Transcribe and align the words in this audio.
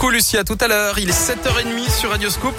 Coucou 0.00 0.12
Lucia, 0.12 0.44
tout 0.44 0.56
à 0.62 0.66
l'heure, 0.66 0.98
il 0.98 1.10
est 1.10 1.12
7h30 1.12 1.90
sur 1.90 2.08
Radioscope. 2.08 2.56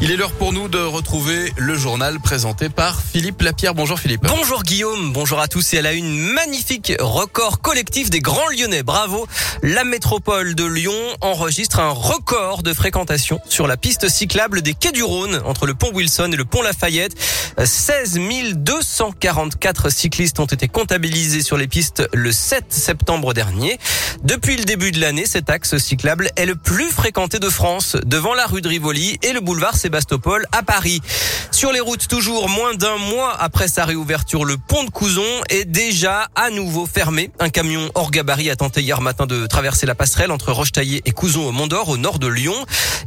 Il 0.00 0.10
est 0.10 0.16
l'heure 0.16 0.32
pour 0.32 0.52
nous 0.52 0.68
de 0.68 0.78
retrouver 0.78 1.52
le 1.56 1.76
journal 1.76 2.18
présenté 2.18 2.68
par 2.68 3.00
Philippe 3.00 3.40
Lapierre. 3.42 3.74
Bonjour 3.74 3.98
Philippe. 3.98 4.22
Bonjour 4.26 4.64
Guillaume, 4.64 5.12
bonjour 5.12 5.38
à 5.38 5.46
tous 5.46 5.72
et 5.72 5.76
elle 5.76 5.86
a 5.86 5.92
une 5.92 6.32
magnifique 6.32 6.92
record 6.98 7.60
collectif 7.60 8.10
des 8.10 8.18
Grands 8.18 8.48
Lyonnais. 8.48 8.82
Bravo. 8.82 9.26
La 9.62 9.84
métropole 9.84 10.54
de 10.56 10.64
Lyon 10.64 10.92
enregistre 11.20 11.78
un 11.78 11.90
record 11.90 12.62
de 12.62 12.74
fréquentation 12.74 13.40
sur 13.48 13.66
la 13.68 13.76
piste 13.76 14.08
cyclable 14.08 14.62
des 14.62 14.74
quais 14.74 14.92
du 14.92 15.02
Rhône 15.02 15.40
entre 15.46 15.66
le 15.66 15.74
pont 15.74 15.92
Wilson 15.94 16.30
et 16.32 16.36
le 16.36 16.44
pont 16.44 16.60
Lafayette. 16.60 17.14
16 17.62 18.18
244 18.56 19.90
cyclistes 19.90 20.40
ont 20.40 20.46
été 20.46 20.66
comptabilisés 20.66 21.42
sur 21.42 21.56
les 21.56 21.68
pistes 21.68 22.02
le 22.12 22.32
7 22.32 22.66
septembre 22.72 23.32
dernier. 23.32 23.78
Depuis 24.24 24.56
le 24.56 24.64
début 24.64 24.90
de 24.90 25.00
l'année, 25.00 25.26
cet 25.26 25.50
axe 25.50 25.76
cyclable 25.78 26.30
est 26.36 26.46
le 26.46 26.56
plus 26.56 26.90
fréquenté 26.90 27.38
de 27.38 27.48
France 27.48 27.96
devant 28.04 28.34
la 28.34 28.46
rue 28.46 28.60
de 28.60 28.68
Rivoli 28.68 29.18
et 29.22 29.32
le 29.32 29.40
boulevard 29.40 29.76
Sébastopol 29.84 30.46
à 30.50 30.62
Paris. 30.62 31.02
Sur 31.50 31.70
les 31.70 31.80
routes, 31.80 32.08
toujours 32.08 32.48
moins 32.48 32.72
d'un 32.72 32.96
mois 32.96 33.36
après 33.38 33.68
sa 33.68 33.84
réouverture, 33.84 34.46
le 34.46 34.56
pont 34.56 34.82
de 34.82 34.88
Couzon 34.88 35.22
est 35.50 35.66
déjà 35.66 36.30
à 36.34 36.48
nouveau 36.48 36.86
fermé. 36.86 37.30
Un 37.38 37.50
camion 37.50 37.90
hors 37.94 38.10
gabarit 38.10 38.48
a 38.48 38.56
tenté 38.56 38.80
hier 38.80 39.02
matin 39.02 39.26
de 39.26 39.46
traverser 39.46 39.84
la 39.84 39.94
passerelle 39.94 40.30
entre 40.30 40.52
Rochetaillé 40.52 41.02
et 41.04 41.10
Couzon 41.10 41.46
au 41.46 41.52
Mont 41.52 41.66
d'Or, 41.66 41.90
au 41.90 41.98
nord 41.98 42.18
de 42.18 42.28
Lyon. 42.28 42.54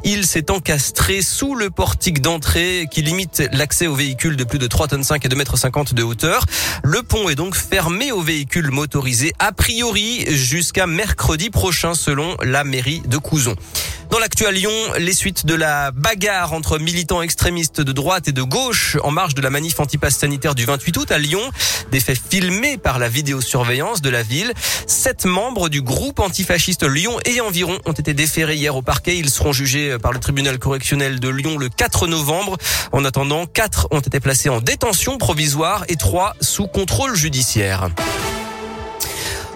Il 0.04 0.28
s'est 0.28 0.52
encastré 0.52 1.24
sous 1.24 1.56
le 1.56 1.72
portique 1.72 2.22
d'entrée 2.22 2.88
qui 2.92 3.02
limite 3.02 3.42
l'accès 3.54 3.88
aux 3.88 3.96
véhicules 3.96 4.38
de 4.38 4.44
plus 4.44 4.60
de 4.60 4.68
3 4.68 4.90
tonnes 4.90 5.04
5 5.04 5.26
et 5.26 5.30
2 5.30 5.36
mètres 5.36 5.58
50 5.58 5.96
de 5.96 6.04
hauteur. 6.04 6.46
Le 6.84 7.02
pont 7.02 7.28
est 7.28 7.36
donc 7.36 7.56
fermé 7.56 8.12
aux 8.12 8.22
véhicules 8.22 8.70
motorisés 8.70 9.34
a 9.40 9.52
priori 9.52 10.26
jusqu'à 10.28 10.86
mercredi 10.86 11.50
prochain 11.50 11.96
selon 11.96 12.38
la 12.44 12.64
mairie 12.64 13.02
de 13.08 13.18
Couzon. 13.18 13.56
Dans 14.18 14.22
l'actu 14.22 14.48
à 14.48 14.52
Lyon, 14.52 14.72
les 14.98 15.14
suites 15.14 15.46
de 15.46 15.54
la 15.54 15.92
bagarre 15.92 16.54
entre 16.54 16.80
militants 16.80 17.22
extrémistes 17.22 17.82
de 17.82 17.92
droite 17.92 18.28
et 18.28 18.32
de 18.32 18.42
gauche 18.42 18.98
en 19.04 19.12
marge 19.12 19.36
de 19.36 19.44
la 19.44 19.52
manif 19.52 19.80
anti-pass 19.80 20.18
sanitaire 20.18 20.56
du 20.56 20.66
28 20.66 20.98
août 20.98 21.12
à 21.12 21.20
Lyon. 21.20 21.52
Des 21.92 22.00
faits 22.00 22.20
filmés 22.28 22.80
par 22.80 22.98
la 22.98 23.10
vidéosurveillance 23.10 24.02
de 24.02 24.10
la 24.10 24.24
ville. 24.24 24.52
Sept 24.88 25.26
membres 25.26 25.70
du 25.70 25.84
groupe 25.84 26.20
antifasciste 26.20 26.82
Lyon 26.82 27.16
et 27.26 27.42
environ 27.42 27.78
ont 27.86 27.92
été 27.92 28.16
déférés 28.16 28.56
hier 28.56 28.76
au 28.76 28.82
parquet. 28.82 29.20
Ils 29.20 29.30
seront 29.30 29.54
jugés 29.54 30.00
par 30.00 30.14
le 30.14 30.20
tribunal 30.20 30.58
correctionnel 30.58 31.20
de 31.20 31.30
Lyon 31.30 31.60
le 31.60 31.70
4 31.70 32.08
novembre. 32.08 32.58
En 32.92 33.06
attendant, 33.06 33.46
quatre 33.46 33.88
ont 33.92 34.00
été 34.00 34.20
placés 34.20 34.50
en 34.50 34.62
détention 34.62 35.20
provisoire 35.20 35.86
et 35.90 35.96
trois 35.96 36.36
sous 36.42 36.66
contrôle 36.66 37.16
judiciaire. 37.16 37.92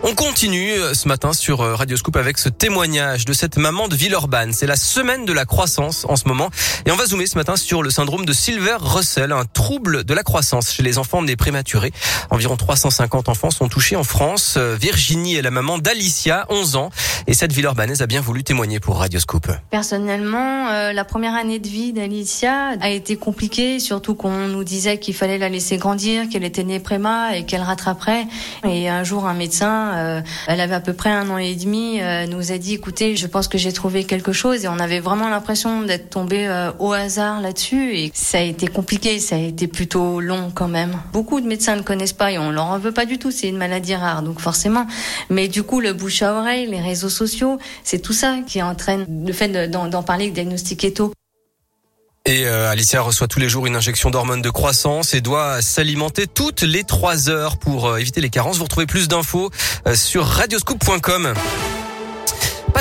On 0.04 0.16
continue 0.16 0.72
euh, 0.72 0.96
ce 0.96 1.08
matin 1.08 1.32
sur 1.32 1.62
euh, 1.62 1.76
Radio 1.76 1.96
Scoop 1.96 2.16
avec 2.16 2.40
ce 2.40 2.50
témoignage 2.50 3.24
de 3.24 3.34
cette 3.34 3.58
maman 3.58 3.88
de 3.88 3.96
Villeurbanne. 3.96 4.52
C'est 4.52 4.66
la 4.66 4.76
semaine 4.76 5.26
de 5.26 5.32
la 5.32 5.46
croissance 5.46 6.06
en 6.10 6.16
ce 6.16 6.28
moment. 6.28 6.50
Et 6.88 6.92
on 6.92 6.96
va 6.96 7.06
zoomer 7.06 7.28
ce 7.28 7.38
matin 7.38 7.56
sur 7.56 7.84
le 7.84 7.92
syndrome 7.92 8.26
de 8.26 8.34
Silver 8.34 8.78
Russell, 8.80 9.32
un 9.32 9.46
trouble 9.46 10.04
de 10.04 10.14
la 10.16 10.24
croissance 10.24 10.74
chez 10.74 10.82
les 10.82 10.98
enfants 10.98 11.22
nés 11.22 11.36
prématurés. 11.36 11.94
Environ 12.32 12.58
350 12.58 13.30
enfants 13.30 13.52
sont 13.52 13.70
touchés 13.70 13.96
en 13.96 14.04
France. 14.04 14.56
Euh, 14.58 14.76
Virginie 14.76 15.36
est 15.36 15.44
la 15.44 15.52
maman 15.52 15.78
d'Alicia, 15.78 16.48
11 16.50 16.78
ans. 16.78 16.90
Et 17.28 17.36
cette 17.36 17.54
Villeurbanaise 17.54 18.02
a 18.02 18.08
bien 18.08 18.22
voulu 18.22 18.44
témoigner 18.44 18.80
pour 18.80 18.98
Radio 18.98 19.20
Scoop. 19.20 19.52
Personnellement, 19.70 20.92
la 20.92 21.06
première 21.06 21.36
année 21.36 21.60
de 21.60 21.68
vie 21.68 21.94
d'Alicia 21.94 22.72
a 22.82 22.90
été 22.90 23.18
compliquée, 23.18 23.80
surtout 23.80 24.16
qu'on 24.16 24.48
nous 24.48 24.64
disait 24.64 24.98
qu'il 24.98 25.14
fallait 25.14 25.38
la 25.38 25.50
laisser 25.50 25.78
grandir, 25.78 26.28
qu'elle 26.30 26.44
était 26.44 26.64
née 26.64 26.80
préma 26.80 27.38
et 27.38 27.46
qu'elle 27.46 27.62
rattraperait. 27.62 28.26
Et 28.68 28.90
un 28.90 29.04
jour, 29.04 29.28
un 29.28 29.36
médecin 29.36 29.91
euh, 29.94 30.22
elle 30.47 30.61
avait 30.61 30.75
à 30.75 30.80
peu 30.80 30.94
près 30.94 31.09
un 31.09 31.30
an 31.30 31.38
et 31.38 31.56
demi, 31.56 32.02
euh, 32.02 32.25
nous 32.28 32.52
a 32.52 32.58
dit 32.58 32.75
écoutez, 32.75 33.16
je 33.16 33.28
pense 33.28 33.47
que 33.47 33.58
j'ai 33.58 33.73
trouvé 33.73 34.03
quelque 34.03 34.31
chose 34.31 34.66
et 34.66 34.67
on 34.67 34.80
avait 34.80 35.00
vraiment 35.00 35.30
l'impression 35.30 35.81
d'être 35.81 36.09
tombé 36.09 36.48
euh, 36.48 36.72
au 36.80 36.92
hasard 36.92 37.42
là-dessus 37.42 37.95
et 37.95 38.11
ça 38.14 38.39
a 38.39 38.42
été 38.42 38.67
compliqué, 38.67 39.20
ça 39.20 39.36
a 39.36 39.39
été 39.39 39.67
plutôt 39.67 40.20
long 40.20 40.52
quand 40.53 40.67
même. 40.67 40.98
Beaucoup 41.14 41.42
de 41.42 41.48
médecins 41.48 41.75
ne 41.75 41.81
connaissent 41.81 42.14
pas 42.14 42.32
et 42.32 42.38
on 42.38 42.52
leur 42.52 42.66
en 42.66 42.80
veut 42.80 42.92
pas 42.93 43.05
du 43.05 43.17
tout, 43.17 43.32
c'est 43.32 43.49
une 43.49 43.58
maladie 43.58 43.95
rare 43.95 44.23
donc 44.23 44.39
forcément. 44.39 44.86
Mais 45.30 45.48
du 45.48 45.64
coup, 45.64 45.80
le 45.80 45.93
bouche 45.93 46.21
à 46.21 46.33
oreille, 46.33 46.67
les 46.67 46.82
réseaux 46.82 47.10
sociaux, 47.10 47.58
c'est 47.83 47.99
tout 47.99 48.14
ça 48.14 48.37
qui 48.45 48.61
entraîne 48.61 49.05
le 49.26 49.33
fait 49.33 49.70
d'en 49.70 50.04
parler, 50.04 50.30
de 50.30 50.36
diagnostiquer 50.36 50.93
tôt. 50.93 51.11
Et 52.26 52.45
euh, 52.45 52.70
Alicia 52.70 53.02
reçoit 53.02 53.27
tous 53.27 53.39
les 53.39 53.49
jours 53.49 53.65
une 53.65 53.76
injection 53.76 54.11
d'hormones 54.11 54.43
de 54.43 54.49
croissance 54.52 55.15
et 55.15 55.21
doit 55.21 55.61
s'alimenter 55.64 56.27
toutes 56.27 56.61
les 56.61 56.83
trois 56.83 57.30
heures 57.30 57.58
pour 57.58 57.87
euh, 57.87 57.98
éviter 57.98 58.21
les 58.21 58.30
carences. 58.30 58.58
Vous 58.58 58.65
retrouvez 58.65 58.86
plus 58.86 59.08
d'infos 59.08 59.49
euh, 59.87 59.95
sur 59.95 60.26
radioscoop.com. 60.26 61.33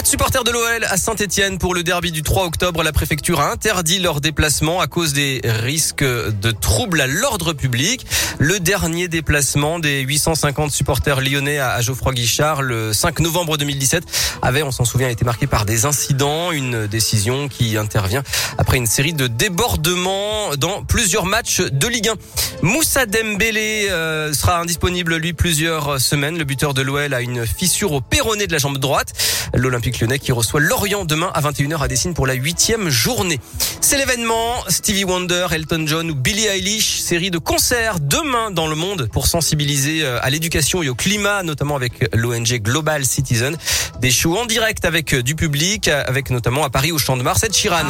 Pas 0.00 0.04
de 0.04 0.08
supporters 0.08 0.44
de 0.44 0.50
l'OL 0.50 0.84
à 0.84 0.96
Saint-Etienne 0.96 1.58
pour 1.58 1.74
le 1.74 1.82
derby 1.82 2.10
du 2.10 2.22
3 2.22 2.46
octobre. 2.46 2.82
La 2.82 2.90
préfecture 2.90 3.38
a 3.38 3.52
interdit 3.52 3.98
leur 3.98 4.22
déplacement 4.22 4.80
à 4.80 4.86
cause 4.86 5.12
des 5.12 5.42
risques 5.44 6.02
de 6.02 6.50
troubles 6.52 7.02
à 7.02 7.06
l'ordre 7.06 7.52
public. 7.52 8.06
Le 8.38 8.60
dernier 8.60 9.08
déplacement 9.08 9.78
des 9.78 10.00
850 10.00 10.70
supporters 10.70 11.20
lyonnais 11.20 11.58
à 11.58 11.82
Geoffroy 11.82 12.14
Guichard 12.14 12.62
le 12.62 12.94
5 12.94 13.20
novembre 13.20 13.58
2017 13.58 14.04
avait, 14.40 14.62
on 14.62 14.70
s'en 14.70 14.86
souvient, 14.86 15.10
été 15.10 15.26
marqué 15.26 15.46
par 15.46 15.66
des 15.66 15.84
incidents. 15.84 16.50
Une 16.50 16.86
décision 16.86 17.48
qui 17.48 17.76
intervient 17.76 18.22
après 18.56 18.78
une 18.78 18.86
série 18.86 19.12
de 19.12 19.26
débordements 19.26 20.56
dans 20.56 20.82
plusieurs 20.82 21.26
matchs 21.26 21.60
de 21.60 21.86
Ligue 21.88 22.08
1. 22.08 22.14
Moussa 22.62 23.04
Dembélé 23.04 23.88
euh, 23.90 24.32
sera 24.32 24.60
indisponible 24.60 25.16
lui 25.16 25.34
plusieurs 25.34 26.00
semaines. 26.00 26.38
Le 26.38 26.44
buteur 26.44 26.72
de 26.72 26.80
l'OL 26.80 27.12
a 27.12 27.20
une 27.20 27.46
fissure 27.46 27.92
au 27.92 28.00
péroné 28.00 28.46
de 28.46 28.52
la 28.52 28.58
jambe 28.58 28.78
droite. 28.78 29.12
L'Olympique 29.52 29.89
lyonnais 29.98 30.18
qui 30.18 30.32
reçoit 30.32 30.60
Lorient 30.60 31.04
demain 31.04 31.30
à 31.34 31.40
21h 31.40 31.82
à 31.82 31.88
Dessine 31.88 32.14
pour 32.14 32.26
la 32.26 32.34
huitième 32.34 32.88
journée. 32.90 33.40
C'est 33.80 33.96
l'événement 33.96 34.54
Stevie 34.68 35.04
Wonder, 35.04 35.46
Elton 35.50 35.84
John 35.86 36.10
ou 36.10 36.14
Billie 36.14 36.46
Eilish, 36.46 37.00
série 37.00 37.30
de 37.30 37.38
concerts 37.38 37.98
demain 38.00 38.50
dans 38.50 38.66
le 38.66 38.76
monde 38.76 39.08
pour 39.12 39.26
sensibiliser 39.26 40.02
euh, 40.02 40.18
à 40.22 40.30
l'éducation 40.30 40.82
et 40.82 40.88
au 40.88 40.94
climat, 40.94 41.42
notamment 41.42 41.76
avec 41.76 42.08
l'ONG 42.14 42.60
Global 42.62 43.04
Citizen. 43.04 43.56
Des 44.00 44.10
shows 44.10 44.36
en 44.36 44.46
direct 44.46 44.84
avec 44.84 45.14
euh, 45.14 45.22
du 45.22 45.34
public, 45.34 45.88
avec 45.88 46.30
notamment 46.30 46.64
à 46.64 46.70
Paris 46.70 46.92
au 46.92 46.98
Champ 46.98 47.16
de 47.16 47.22
Mars, 47.22 47.42
Ed 47.42 47.54
Sheeran. 47.54 47.86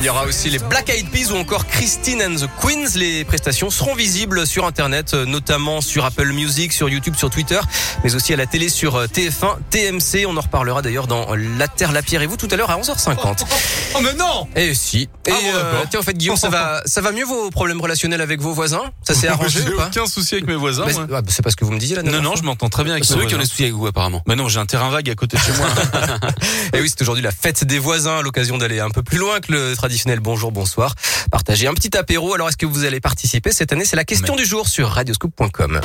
Il 0.00 0.04
y 0.06 0.08
aura 0.08 0.26
aussi 0.26 0.48
les 0.48 0.58
Black 0.60 0.88
Eyed 0.90 1.10
Peas 1.10 1.32
ou 1.32 1.36
encore 1.36 1.66
Christine 1.66 2.22
and 2.22 2.36
the 2.36 2.48
Queens. 2.62 2.96
Les 2.96 3.24
prestations 3.24 3.68
seront 3.68 3.94
visibles 3.96 4.46
sur 4.46 4.64
Internet, 4.64 5.12
euh, 5.14 5.24
notamment 5.26 5.80
sur 5.80 6.04
Apple 6.04 6.28
Music, 6.32 6.72
sur 6.72 6.88
YouTube, 6.88 7.16
sur 7.16 7.30
Twitter, 7.30 7.58
mais 8.04 8.14
aussi 8.14 8.32
à 8.32 8.36
la 8.36 8.46
télé 8.46 8.68
sur 8.68 8.94
euh, 8.94 9.06
TF1, 9.06 9.56
TMC. 9.70 10.24
On 10.26 10.36
en 10.36 10.40
reparlera 10.40 10.82
d'ailleurs 10.82 11.08
dans 11.08 11.34
La 11.34 11.66
Terre, 11.66 11.90
la 11.90 12.02
Pierre 12.02 12.22
et 12.22 12.26
vous 12.26 12.36
tout 12.36 12.46
à 12.50 12.56
l'heure 12.56 12.70
à 12.70 12.78
11h50. 12.78 13.44
Oh 13.94 14.00
mais 14.02 14.12
non 14.12 14.46
Et 14.54 14.74
si. 14.74 15.08
Et 15.26 15.30
Ah 15.30 15.32
bon, 15.32 15.38
euh, 15.54 15.84
tiens, 15.90 16.00
en 16.00 16.02
fait, 16.02 16.12
Guillaume, 16.16 16.36
ça 16.36 16.50
va, 16.50 16.82
ça 16.84 17.00
va 17.00 17.10
mieux 17.10 17.24
vos 17.24 17.48
problèmes 17.50 17.80
relationnels 17.80 18.20
avec 18.20 18.38
vos 18.40 18.52
voisins? 18.52 18.82
Ça 19.02 19.14
s'est 19.14 19.28
arrangé 19.28 19.60
J'ai 19.66 19.72
ou 19.72 19.76
pas? 19.78 19.86
aucun 19.86 20.04
souci 20.06 20.34
avec 20.34 20.46
mes 20.46 20.54
voisins. 20.56 20.84
Bah, 20.84 20.92
c'est- 20.92 21.00
ah, 21.00 21.06
bah, 21.06 21.22
C'est 21.28 21.42
pas 21.42 21.50
ce 21.50 21.56
que 21.56 21.64
vous 21.64 21.72
me 21.72 21.78
disiez 21.78 21.96
là. 21.96 22.02
Non, 22.02 22.20
non, 22.20 22.36
je 22.36 22.42
m'entends 22.42 22.68
très 22.68 22.84
bien 22.84 22.92
avec 22.92 23.06
C'est 23.06 23.16
mes 23.16 23.22
eux 23.22 23.26
qui 23.26 23.34
ont 23.34 23.38
des 23.38 23.46
soucis 23.46 23.62
avec 23.62 23.74
vous 23.74 23.86
apparemment? 23.86 24.22
Mais 24.28 24.36
non, 24.36 24.46
j'ai 24.48 24.60
un 24.60 24.66
terrain 24.66 24.90
vague 24.90 25.08
à 25.08 25.14
côté 25.14 25.38
de 25.38 25.42
chez 25.42 25.52
moi. 25.54 25.68
Et 26.74 26.80
oui, 26.82 26.88
c'est 26.90 27.00
aujourd'hui 27.00 27.22
la 27.24 27.32
fête 27.32 27.64
des 27.64 27.78
voisins, 27.78 28.20
l'occasion 28.20 28.58
d'aller 28.58 28.78
un 28.80 28.90
peu 28.90 29.02
plus 29.02 29.16
loin 29.18 29.40
que 29.40 29.52
le 29.52 29.74
traditionnel 29.88 30.20
bonjour, 30.20 30.52
bonsoir. 30.52 30.94
Partager 31.30 31.66
un 31.66 31.72
petit 31.72 31.96
apéro. 31.96 32.34
Alors, 32.34 32.50
est-ce 32.50 32.58
que 32.58 32.66
vous 32.66 32.84
allez 32.84 33.00
participer 33.00 33.52
cette 33.52 33.72
année? 33.72 33.86
C'est 33.86 33.96
la 33.96 34.04
question 34.04 34.36
du 34.36 34.44
jour 34.44 34.68
sur 34.68 34.88
radioscoop.com. 34.90 35.80